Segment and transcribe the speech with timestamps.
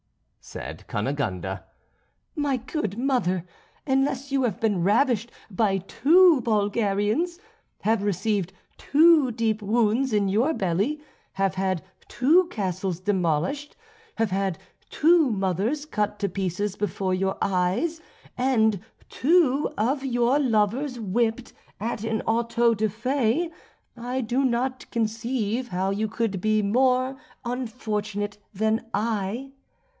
[0.43, 1.59] said Cunegonde,
[2.35, 3.45] "my good mother,
[3.85, 7.37] unless you have been ravished by two Bulgarians,
[7.81, 10.99] have received two deep wounds in your belly,
[11.33, 13.75] have had two castles demolished,
[14.15, 14.57] have had
[14.89, 18.01] two mothers cut to pieces before your eyes,
[18.35, 23.51] and two of your lovers whipped at an auto da fé,
[23.95, 29.51] I do not conceive how you could be more unfortunate than I.